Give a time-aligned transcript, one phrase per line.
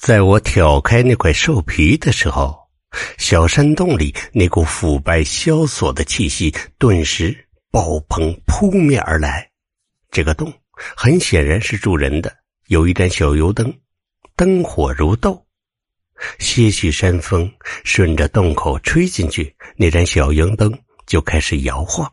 [0.00, 2.58] 在我挑开那块兽皮的时候，
[3.18, 9.50] 小山洞里那股腐败萧索的气息顿时爆棚扑面而来。
[10.10, 12.34] 这个洞很显然是住人的，
[12.68, 13.78] 有一盏小油灯，
[14.36, 15.46] 灯火如豆。
[16.38, 17.52] 些许山风
[17.84, 20.72] 顺着洞口吹进去，那盏小油灯
[21.06, 22.10] 就开始摇晃，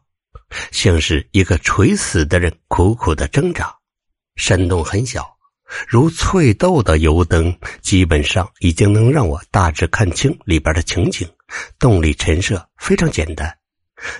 [0.73, 3.73] 像是一个垂死的人苦苦的挣扎。
[4.35, 5.36] 山洞很小。
[5.87, 11.27] 如翠豆的油灯，基本上已经能让我大致看清里边的情景。
[11.79, 13.57] 洞里陈设非常简单，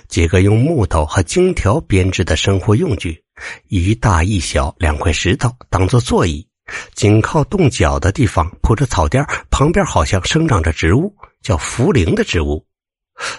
[0.08, 3.22] 几个用木头和荆条编织的生活用具，
[3.68, 6.46] 一大一小两块石头当做座椅，
[6.94, 12.64] 紧靠洞角的地方铺着草垫，旁边好像生长着植物，叫茯苓的植物。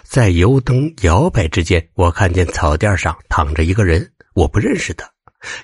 [0.03, 5.09] 在油灯摇摆之间，我看见草垫上躺着一个人，我不认识他。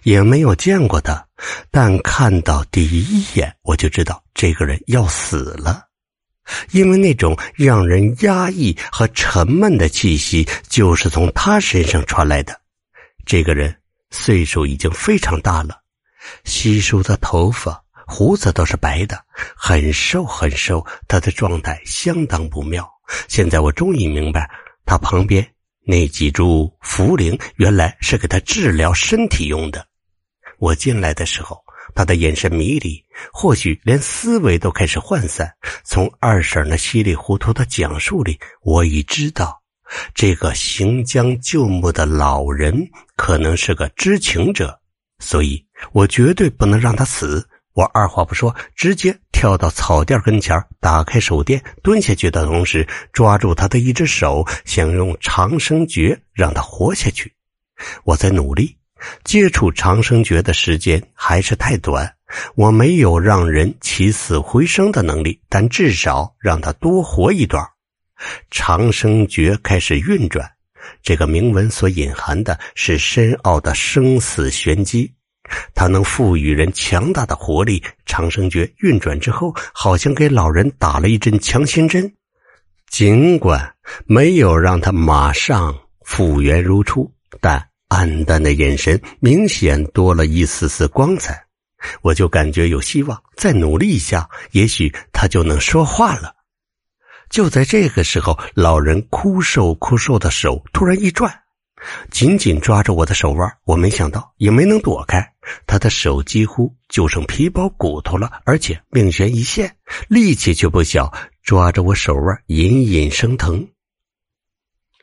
[0.04, 1.28] 也没有见过他，
[1.72, 5.84] 但看到第一眼我就知道这个人要死了，
[6.72, 12.60] 因为那种让人压抑和沉闷的气息就是从他身上传来的。
[13.26, 13.76] 这个人
[14.12, 15.82] 岁数已经非常大了，
[16.44, 19.20] 稀疏的头发、胡子都是白的，
[19.56, 22.88] 很瘦很瘦，他的状态相当不妙。
[23.28, 24.50] 现在我终于明白，
[24.86, 25.55] 他旁边。
[25.86, 29.86] 那几株茯苓原来是给他治疗身体用的。
[30.58, 31.62] 我进来的时候，
[31.94, 35.54] 他的眼神迷离，或许连思维都开始涣散。
[35.84, 39.62] 从二婶那稀里糊涂的讲述里，我已知道，
[40.14, 42.76] 这个行将就木的老人
[43.16, 44.80] 可能是个知情者，
[45.20, 47.48] 所以我绝对不能让他死。
[47.76, 57.34] 我二话不说，直接跳到草垫跟前打开手电，蹲下去的同时抓住他的一只手，想用长生诀让他活下去。
[58.06, 58.78] 我在努力
[59.26, 62.16] 接触长生诀的时间还是太短，
[62.56, 67.62] 我没有让人起死回生的能力，但至少让他多活一段。
[68.50, 70.50] 长生诀开始运转，
[71.04, 75.12] 这个铭文所隐含的是深奥的生死玄机。
[75.74, 77.82] 它能赋予人强大的活力。
[78.06, 82.12] 长生诀运转之后，好像给老人打了一针强心针。
[82.90, 87.12] 尽管没有让他马上复原如初，
[87.42, 91.44] 但暗淡的眼神明显多了一丝丝光彩。
[92.02, 96.34] 我就感觉有希望，再努力一下，也许他就能说话了。
[97.30, 101.42] 就在这个时候，老人枯瘦枯瘦的手突然一转。
[102.10, 105.34] 紧紧抓着我的手腕，我没想到，也没能躲开。
[105.68, 109.76] 他的手几乎就剩皮包骨头了，而且命悬一线，
[110.08, 111.12] 力气却不小，
[111.44, 113.68] 抓着我手腕隐隐生疼。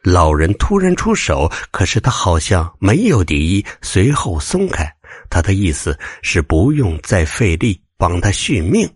[0.02, 4.92] 老人突然出手，可是他好像没有敌意，随后松开。
[5.30, 8.90] 他的意思是不用再费力帮他续命。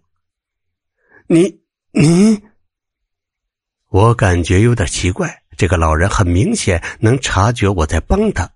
[1.28, 1.60] 你
[1.92, 2.42] 你，
[3.90, 5.42] 我感觉有点奇怪。
[5.56, 8.50] 这个老人很明显能察觉我在帮他，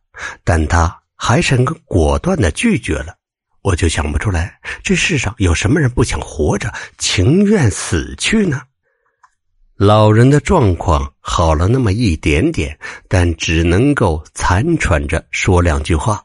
[0.44, 3.14] 但他还是很果断的拒绝了。
[3.60, 8.62] 我就想不出来，这世上有什么人不想活着，情愿死去呢？
[9.76, 16.24] 老人的状况好了那么一点点，但只能够残喘着说两句话。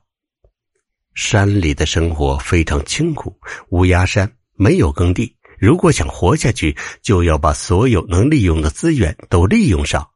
[1.14, 3.38] 山里的生活非常清苦，
[3.72, 10.08] 乌鸦山没有耕地，如果想活下去，就要把所有能利用的资源都利用上。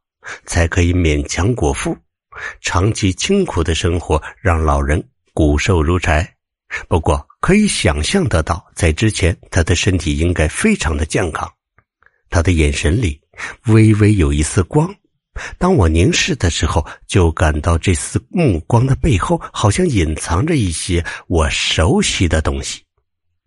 [0.44, 1.96] 才可以勉强果腹。
[2.60, 5.02] 长期清苦的生活让老人
[5.34, 6.36] 骨瘦如柴，
[6.88, 11.50] 不过可以想象得到，在之前他的身体应该非常的健康。
[12.28, 13.20] 他的眼神里
[13.66, 14.94] 微微有一丝光，
[15.58, 22.84] 当我凝视的时候，就感到这丝目光的背后好像隐藏着一些我熟悉的东西。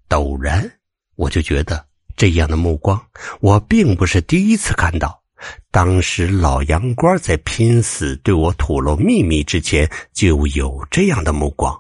[0.10, 0.70] 陡然，
[1.16, 1.86] 我就觉得
[2.18, 3.02] 这样的目光，
[3.40, 5.23] 我并不是第一次看到。
[5.72, 11.78] 当时老杨官在拼死对我吐露秘密之前，就有这样的目光。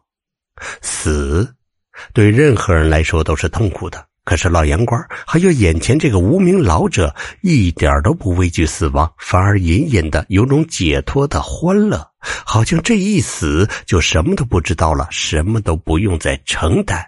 [0.82, 1.56] 死，
[2.14, 4.06] 对任何人来说都是痛苦的。
[4.26, 17.06] 可是老杨官还有眼前这个无名老者，一点都不畏惧死亡，反而隐隐的有种解脱的欢乐，好像这一死就什么都不知道了，什么都不用再承担。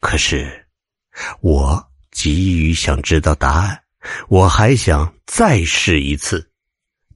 [0.00, 0.66] 可是，
[1.42, 3.78] 我急于想知道答案。
[4.28, 6.50] 我还想再试一次，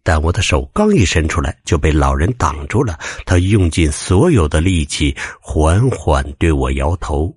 [0.02, 2.98] 但我的手刚一伸出来，就被老人挡住了。
[3.24, 7.36] 他用尽所有的力气，缓缓对我摇头。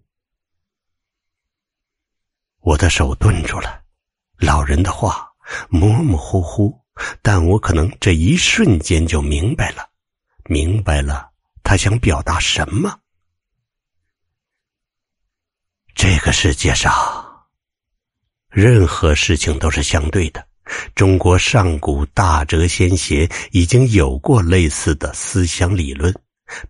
[2.62, 3.82] 我的手顿住了。
[4.38, 5.32] 老人的话
[5.70, 6.78] 模模糊糊，
[7.22, 9.88] 但我可能这一瞬间就明白了，
[10.46, 11.30] 明白了
[11.64, 13.00] 他想表达什么。
[15.94, 17.25] 这个世界上。
[18.56, 20.42] 任何事情都是相对的。
[20.96, 26.16] 中国上古大哲先贤已经有过类似的思想理论，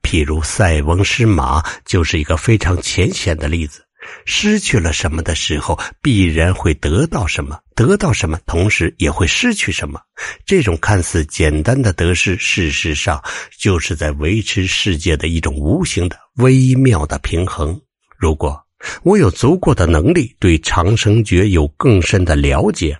[0.02, 3.84] 譬如塞翁失马就是一个非常浅显的例子。
[4.26, 10.00] 失去了什么的时候，必然会得到什么；得到什么，同时也会失去什么。
[10.44, 13.24] 这种看似简单的得失，事实上
[13.60, 17.80] 就是在维持世界的一种无形的微妙的平衡。
[18.18, 18.65] 如果
[19.04, 23.00] 我有足够的能力对长生诀有更深的了解。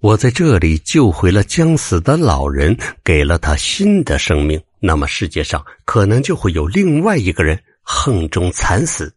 [0.00, 4.62] 我在这里救回了将死的老人，给了他新的生命。
[4.80, 9.12] 那么世界上可能就会有另外一个人横中惨死，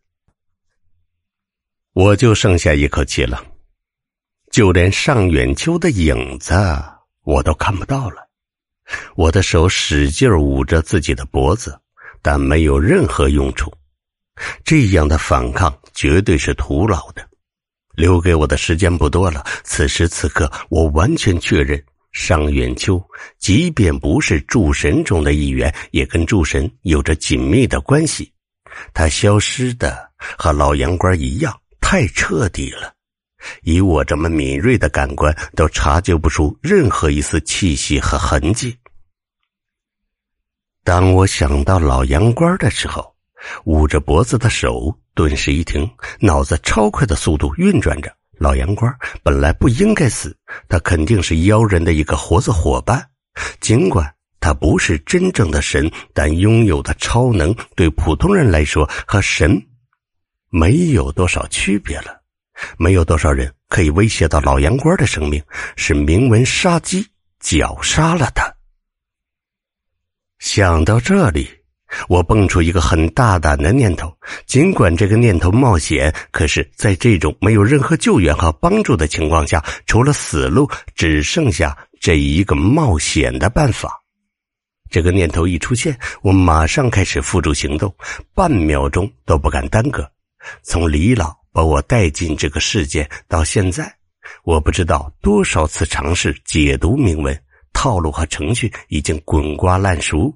[1.94, 3.44] 我就剩下一口气了。
[4.50, 6.54] 就连尚远秋的影子
[7.24, 8.28] 我都看不到了。
[9.16, 11.80] 我的手使劲捂着自己的脖子，
[12.24, 13.72] 但没有任何用处。
[14.66, 17.28] 这样的反抗绝对是徒劳的。
[17.94, 19.46] 留给我的时间不多了。
[19.64, 21.84] 此时此刻，我完全确认，
[22.14, 23.04] 尚远秋
[23.38, 28.32] 即便不是诸神中的一员，也跟诸神有着紧密的关系。
[28.94, 32.94] 他消失的和老杨官一样，太彻底了。
[33.64, 38.78] 以我这么敏锐的感官，都察觉不出任何一丝气息和痕迹。
[40.84, 43.14] 当我想到老杨官的时候，
[43.66, 45.90] 捂着脖子的手顿时一停，
[46.20, 48.12] 脑子超快的速度运转着。
[48.38, 48.92] 老杨官
[49.22, 50.36] 本来不应该死，
[50.68, 53.08] 他肯定是妖人的一个活子伙伴。
[53.60, 59.62] 尽管他不是真正的神，但拥有的超能对普通人来说和神
[60.50, 62.22] 没有多少区别了。
[62.78, 65.44] 没有多少人可以威胁到老杨官的生命，
[65.76, 67.08] 是铭文杀机
[67.40, 68.52] 绞杀了他。
[70.40, 71.61] 想到这里。
[72.08, 74.12] 我蹦出一个很大胆的念头，
[74.46, 83.98] 尽管这个念头冒险，可是在这种没有任何救援和帮助的情况下，除了死路，只剩下这一个冒险的办法。
[84.90, 87.94] 这个念头一出现，我马上开始付诸行动，
[88.34, 90.10] 半秒钟都不敢耽搁。
[90.64, 93.96] 从李老把我带进这个世界到现在，
[94.44, 97.38] 我不知道多少次尝试解读铭文
[97.72, 100.34] 套路和程序，已经滚瓜烂熟。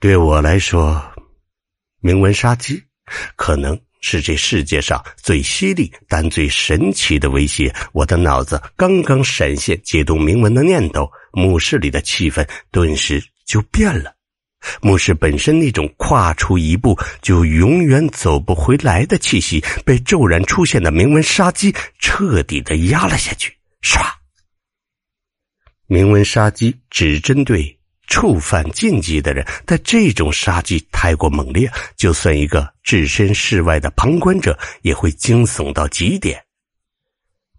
[0.00, 1.02] 对我来说，
[2.00, 2.80] 铭文杀机
[3.34, 7.74] 可能是这世界上最犀利但最神奇的威胁。
[7.92, 14.14] 我的脑子刚刚闪现解读铭文的念头，墓室里的气氛顿时就变了。
[14.80, 23.52] 墓室本身那种跨出一步就永远走不回来的气息，被骤然出现的铭文杀机彻底的压了下去。
[23.82, 24.00] 唰！
[25.88, 27.77] 铭文杀机只针对。
[28.08, 36.42] 触犯禁忌的人，但这种杀机太过猛烈，就算一个置身事外的旁观者也会惊悚到极点。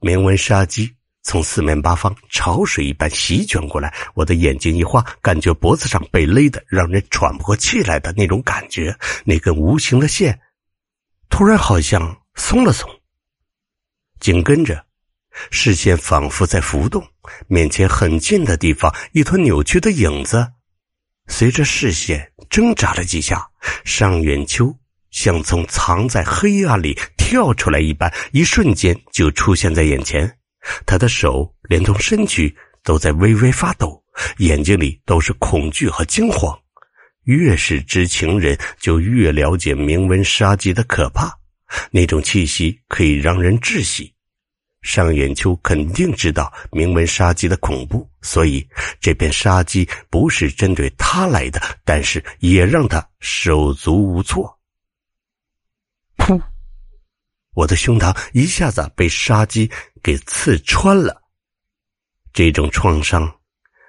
[0.02, 0.92] 铭文杀机
[1.22, 8.98] 从四面八方潮水一般席卷过来，我的眼睛一花，感觉脖子上被勒的让人喘不过气来的那种感觉。
[9.24, 10.40] 那根无形的线
[11.30, 12.90] 突然好像松了松，
[14.20, 14.89] 紧跟着。
[15.52, 17.06] 视线仿佛在浮动，
[17.48, 20.52] 面前很近的地方，一团扭曲的影子，
[21.28, 23.48] 随着视线挣扎了几下，
[23.84, 24.76] 尚远秋
[25.12, 30.38] 像从藏在黑暗里跳出来一般，一瞬间就出现在眼前。
[30.86, 32.54] 他的手连同身躯
[32.84, 34.04] 都在微微发抖，
[34.38, 36.58] 眼睛里都是恐惧和惊慌。
[37.24, 41.32] 越是知情人，就越了解铭文杀机的可怕，
[41.92, 44.14] 那种气息可以让人窒息。
[44.82, 48.68] 尚远秋肯定知道名门杀机的恐怖，所以
[49.02, 54.58] 这片杀机不是针对他来的，但是也让他手足无措。
[56.18, 56.42] 噗！
[57.54, 59.70] 我的胸膛一下子被杀机
[60.02, 61.22] 给刺穿了。
[62.32, 63.30] 这种创伤，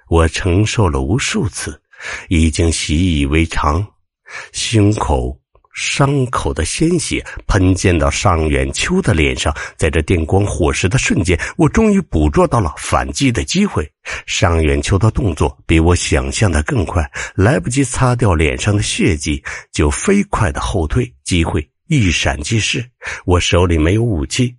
[0.07, 1.81] 我承受了无数次，
[2.27, 3.85] 已经习以为常。
[4.51, 5.40] 胸口。
[5.73, 13.89] 伤口的鲜血喷溅到尚远秋的脸上，在这电光火石的瞬间，我终于捕捉到了反击的机会。
[14.25, 21.13] 尚远秋的动作比我想象的更快，来不及擦掉脸上的血迹，就飞快的后退。
[21.23, 22.83] 机会一闪即逝，
[23.25, 24.53] 我手里没有武器，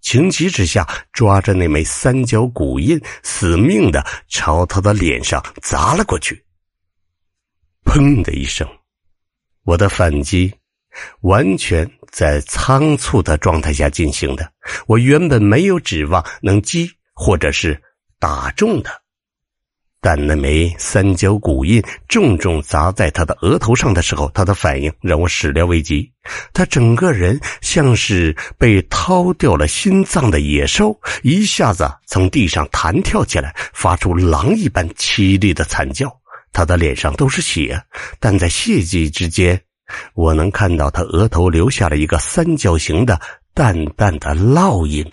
[0.00, 6.42] 情急之下抓着那枚三角骨印，死命的朝他的脸上砸了过去。
[7.84, 8.66] 砰的一声。
[9.64, 10.52] 我的反击
[11.22, 14.48] 完全在仓促的状态下进行的，
[14.86, 17.80] 我原本没有指望能击或者是
[18.18, 18.90] 打中的。
[20.00, 26.12] 但那枚三角骨印重重砸在他的额头上的时候，他的反应让我始料未及。
[26.52, 36.14] 他整个人像是被掏掉了心脏的野兽，一下子从地上弹跳起来，发出狼一般凄厉的惨叫。
[36.54, 37.84] 他的脸上都是血，
[38.20, 39.60] 但在血迹之间，
[40.14, 43.20] 我能看到他额头留下了一个三角形的
[43.52, 45.04] 淡淡的烙印。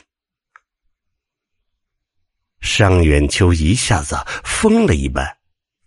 [2.62, 5.36] 尚远秋一下子疯了一般，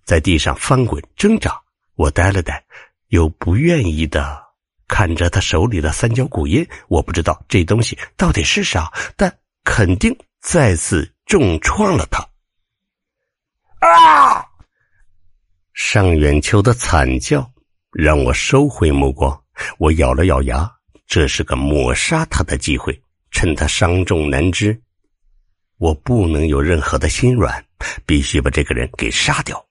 [0.04, 1.58] 在地上翻滚挣扎。
[1.94, 2.60] 我呆了呆，
[3.08, 4.42] 又不愿意的
[4.88, 6.66] 看着他手里的三角骨印。
[6.88, 9.32] 我不知道这东西到底是啥，但
[9.62, 12.28] 肯定再次重创了他。
[13.78, 14.44] 啊！
[15.74, 17.50] 尚远秋的惨叫
[17.90, 19.36] 让我收回目光。
[19.78, 20.70] 我咬了咬牙，
[21.06, 22.98] 这是个抹杀他的机会，
[23.32, 24.80] 趁他伤重难支。
[25.78, 27.64] 我不能有任何的心软，
[28.06, 29.62] 必须把这个人给杀掉。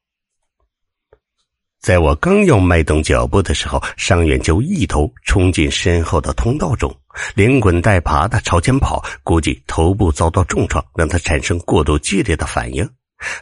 [1.80, 6.94] 在我刚要迈动脚步的时候，尚远就一头冲进身后的通道中，
[7.34, 9.04] 连滚带爬的朝前跑。
[9.24, 12.90] 估计头部遭到重创，让他产生过度剧烈的反应。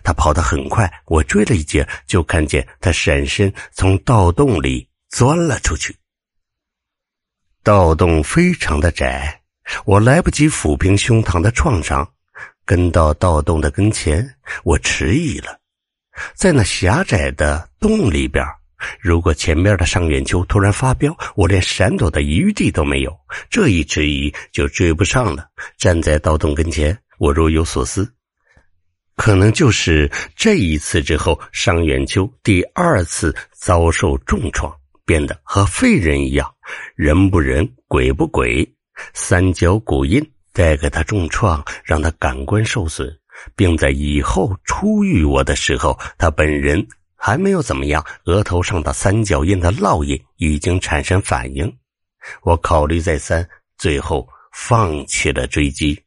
[0.03, 5.95] 他跑得很快，我追了一截，就看见他闪身从盗洞里钻了出去。
[7.63, 9.41] 盗洞非常的窄，
[9.85, 12.07] 我来不及抚平胸膛的创伤。
[12.63, 15.59] 跟到盗洞的跟前，我迟疑了。
[16.35, 18.45] 在那狭窄的洞里边，
[18.99, 23.15] 如果前面的尚远秋突然发飙，我连闪躲的余地都没有。
[23.49, 25.49] 这一迟疑就追不上了。
[25.77, 28.13] 站在盗洞跟前，我若有所思，
[29.21, 34.75] 可能就是这一次之后，尚远秋第二次遭受重创，
[35.05, 36.51] 变得和废人一样，
[36.95, 38.67] 人不人，鬼不鬼，
[39.13, 40.27] 三角骨印。
[40.53, 43.15] 带给他重创，让他感官受损，
[43.55, 51.71] 并在以后初遇我的时候，他本人还没有怎么样，额头上的三角印的烙印已经产生反应。
[52.41, 53.47] 我考虑再三，
[53.77, 56.01] 最后放弃了追击。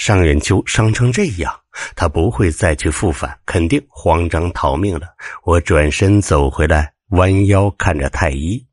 [0.00, 1.54] 尚远秋伤成这样，
[1.94, 5.06] 他不会再去复返，肯定慌张逃命了。
[5.44, 8.64] 我转身走回来，弯腰看着太医。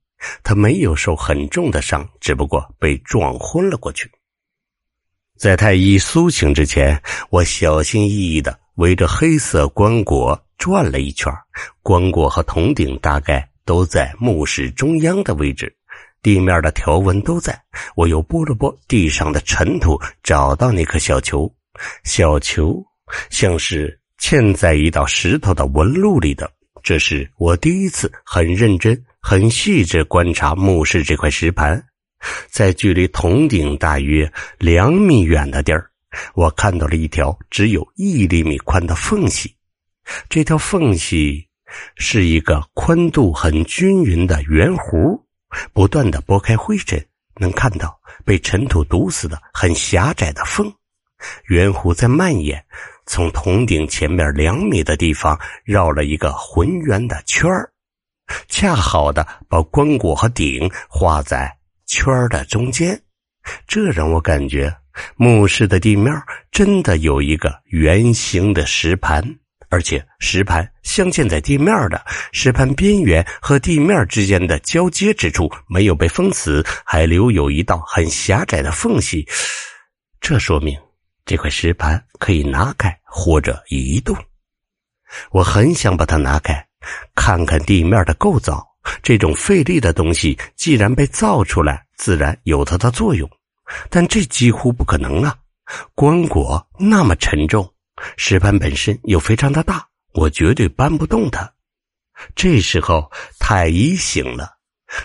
[0.41, 4.09] 他没有受很重的伤，只不过被撞昏了过去。
[5.37, 11.29] 在太医苏醒之前，我小心翼翼的围着黑色棺椁转了一圈。
[11.83, 15.75] 棺椁和铜鼎大概都在墓室中央的位置，
[16.27, 17.57] 地面的条纹都在。
[17.95, 21.49] 我又拨了拨地上的尘土，找到那颗小球。
[22.03, 22.83] 小球
[23.29, 26.51] 像是嵌在一道石头的纹路里的。
[26.83, 29.01] 这是我第一次很认真。
[29.21, 31.81] 很细致观察墓室这块石盘，
[32.49, 35.89] 在距离铜鼎大约两米远的地儿，
[36.33, 39.53] 我看到了一条只有一厘米宽的缝隙。
[40.29, 41.45] 这条缝隙
[41.97, 45.21] 是一个宽度很均匀的圆弧，
[45.73, 47.03] 不断的拨开灰尘，
[47.35, 50.71] 能看到被尘土堵死的很狭窄的缝。
[51.45, 52.63] 圆弧在蔓延，
[53.05, 57.71] 从铜鼎前面两米的地方绕了一个浑圆的圈儿。
[58.47, 63.01] 恰好的把棺椁和鼎画在圈儿的中间，
[63.65, 64.75] 这让我感觉
[65.15, 66.13] 墓室的地面
[66.51, 69.23] 真的有一个圆形的石盘，
[69.69, 79.27] 而且石盘镶嵌在地面的石盘边缘和地面之间的交接之处没有被封死，还留有一道很狭窄的缝隙，
[80.21, 80.77] 这说明
[81.25, 84.15] 这块石盘可以拿开或者移动。
[85.31, 86.65] 我很想把它拿开。
[87.15, 88.65] 看看地面的构造，
[89.01, 93.29] 这种费力的东西既然被造出来，自然有它的作用。
[93.89, 95.35] 但这几乎不可能啊！
[95.95, 97.67] 棺椁那么沉重，
[98.15, 101.53] 石盘本身又非常的大，我绝对搬不动它。
[102.35, 104.57] 这时候太医醒了，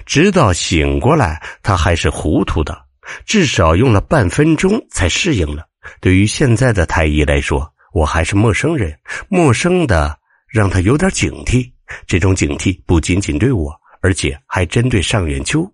[0.06, 2.86] 直到醒过来，他还是糊涂的，
[3.26, 5.66] 至少用了半分钟才适应了。
[6.00, 10.18] 对于现在的太医来说，我还是陌生人，陌生的。
[10.52, 11.72] 让他有点警惕，
[12.06, 15.66] 这种警惕不仅仅对我，而且还针对尚远秋。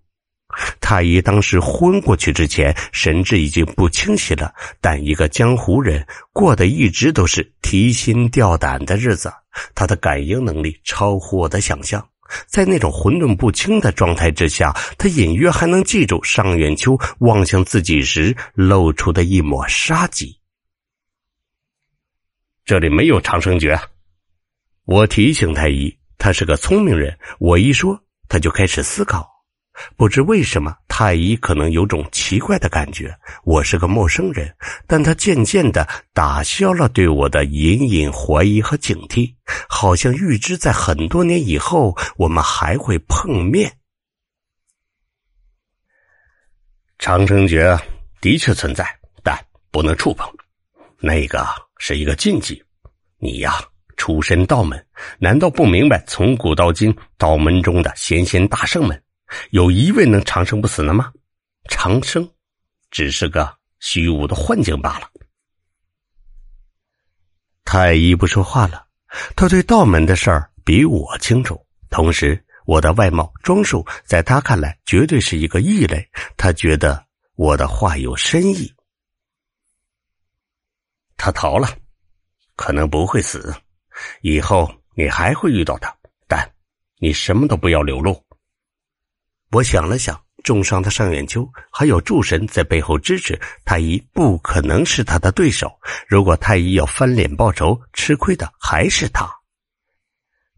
[0.81, 4.55] 太医当时昏过去之前，神志已经不清晰了。
[4.81, 9.33] 但一个江湖人过的一直都是提心吊胆的日子，
[9.75, 12.09] 他的感应能力超乎我的想象。
[12.47, 20.39] 在那种混沌不清的状态之下，他隐约还能记住尚远秋望向自己时露出的一抹杀机。
[22.65, 23.79] 这里没有长生诀。
[24.85, 27.19] 我提醒太医，他是个聪明人。
[27.39, 29.38] 我一说，他就开始思考。
[29.97, 34.55] 不知为什么，太医可能有种奇怪的感觉，我是个陌生人，
[34.87, 39.35] 但他渐渐的打消了对我的隐隐怀疑和警惕，
[39.69, 43.73] 好像预知在很多年以后我们还会碰面。
[46.99, 47.79] 长生诀
[48.21, 48.85] 的确存在，
[49.23, 49.39] 但
[49.71, 50.29] 不能触碰，
[50.99, 51.47] 那个
[51.79, 52.63] 是一个禁忌。
[53.19, 53.55] 你呀。
[54.01, 54.87] 出身道门，
[55.19, 59.03] 难道不明白从古到今道门中的仙仙大圣们，
[59.51, 61.13] 有一位能长生不死的吗？
[61.69, 62.29] 长生
[62.91, 65.11] 只是个虚无的幻境罢了。
[67.65, 68.87] 太医不说话了，
[69.37, 78.73] 他对道门的事儿比我清楚，同时我的外貌装束在他看来绝对是一个异类，他觉得我的话有深意。
[81.19, 81.69] 他逃了，
[82.57, 83.55] 可能不会死。
[84.23, 85.95] 以后你还会遇到他，
[86.27, 86.51] 但
[86.97, 88.25] 你什么都不要流露。
[89.51, 95.73] 我想了想，重伤的尚远秋还有诸神在背后支持，太医不可能是他的对手。
[96.07, 99.27] 如果太医要翻脸报仇，吃亏的还是他。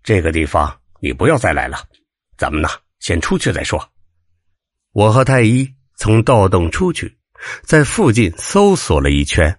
[0.02, 1.84] 这个地方你不要再来了，
[2.36, 2.68] 咱们呢
[2.98, 3.80] 先出去再说。
[4.92, 7.16] 我和太医从盗洞出去，
[7.62, 9.56] 在附近搜索了一圈，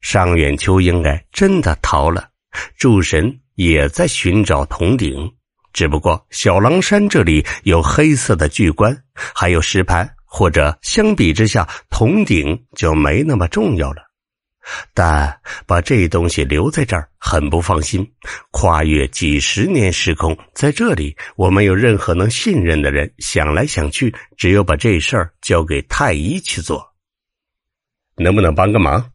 [0.00, 2.30] 尚远秋应该真的逃了。
[2.76, 5.30] 诸神也在寻找铜鼎，
[5.72, 8.96] 只不过小狼山这里有黑色的巨棺，
[9.34, 14.02] 还有石盘，或者相比之下，铜鼎就没那么重要了。
[14.94, 18.06] 但把这东西留在这儿很不放心。
[18.50, 23.12] 跨越几十年时空，在这里我没有任何能信任的人。
[23.18, 26.86] 想来想去，只有把这事儿交给太医去做。
[28.16, 29.10] 能不能帮个忙？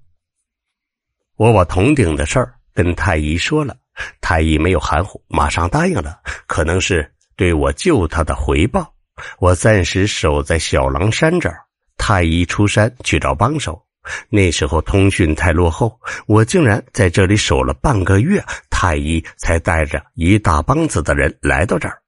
[1.37, 2.53] 我把铜鼎的事儿。
[2.73, 3.77] 跟太医说了，
[4.21, 6.19] 太医没有含糊，马上答应了。
[6.47, 8.93] 可能是对我救他的回报，
[9.39, 11.61] 我暂时守在小狼山这儿。
[11.97, 13.81] 太医出山去找帮手，
[14.29, 22.01] 那时候通讯太落后，我竟然在这里守了半个月，太医才带着一大帮子的人来到这儿。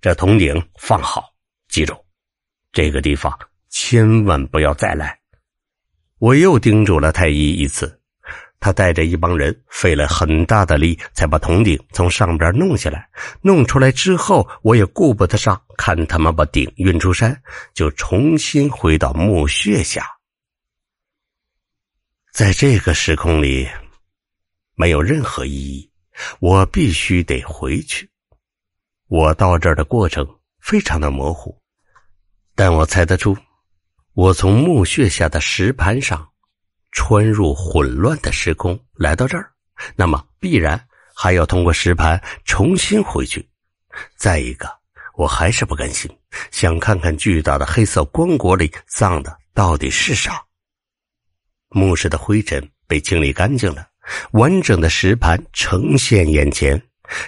[0.00, 1.32] 这铜鼎放好，
[1.68, 1.94] 记住，
[2.70, 3.36] 这个地方
[3.70, 5.18] 千万不要再来。
[6.18, 8.01] 我又叮嘱了太医一次。
[8.62, 13.08] 他带着一帮人费了很大的力，才把铜鼎从上边弄下来。
[13.40, 17.42] 弄出来之后，我也顾不得上看他们把鼎运出山，
[17.74, 20.06] 就重新回到墓穴下。
[22.32, 23.68] 在这个时空里，
[24.76, 25.90] 没有任何意义。
[26.38, 28.08] 我必须得回去。
[29.08, 30.24] 我到这儿的过程
[30.60, 31.60] 非常的模糊，
[32.54, 33.36] 但我猜得出，
[34.12, 36.31] 我从墓穴下的石盘上。
[36.92, 39.50] 穿入混乱的时空来到这儿，
[39.96, 40.80] 那么必然
[41.14, 43.48] 还要通过石盘重新回去。
[44.16, 44.68] 再一个，
[45.16, 46.10] 我还是不甘心，
[46.50, 50.42] 想看看巨大的黑色棺椁里葬的到底是啥。
[51.68, 53.88] 墓室的灰尘被清理干净了，
[54.32, 56.80] 完整的石盘呈现眼前。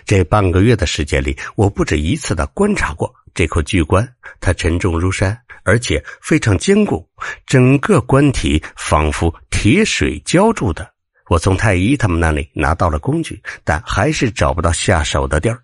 [0.05, 4.09] 这半个月的时间里，我不止一次的观察过这口巨棺，
[4.41, 5.39] 它沉重如山。
[5.67, 7.09] 而且非常坚固，
[7.47, 10.93] 整个棺体仿佛铁水浇筑的。
[11.31, 15.59] 我从太医他们那里拿到了工具，但还是找不到下手的地儿，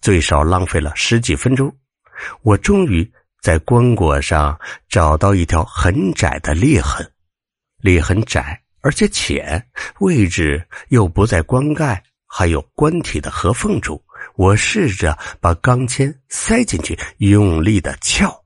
[0.00, 1.70] 最少浪费了十几分钟。
[2.40, 3.06] 我终于
[3.42, 4.58] 在棺椁上
[4.88, 7.06] 找到一条很窄的裂痕，
[7.82, 9.62] 裂痕窄而且浅，
[10.00, 14.02] 位置又不在棺盖还有棺体的合缝处。
[14.36, 18.44] 我试着把钢钎塞进去，用力的撬。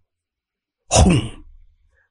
[0.87, 1.14] 轰！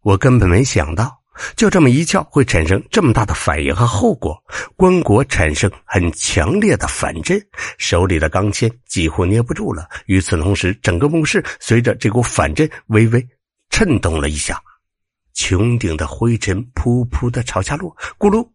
[0.01, 1.15] 我根本没想到，
[1.55, 4.35] 就这么一撬会产生这么大的反应和后果。
[4.75, 7.39] 棺椁产生很强烈的反震，
[7.77, 9.87] 手里的钢钎几乎捏不住了。
[10.07, 13.23] 与此同时，整个墓室随着这股反震微微
[13.69, 14.59] 震动了一下，
[15.35, 17.95] 穹顶的灰尘噗噗的朝下落。
[18.17, 18.47] 咕噜！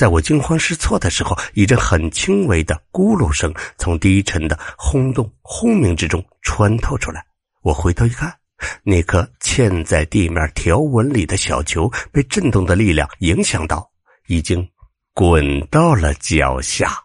[0.00, 7.22] 在我惊慌失措的时候，一阵很轻微的咕噜声从低沉的轰动轰鸣之中穿透出来。
[7.60, 8.34] 我回头一看。
[8.82, 13.90] 那颗嵌在地面条纹里的小球被震动的力量影响到，
[14.26, 14.66] 已经
[15.12, 16.96] 滚到了脚下。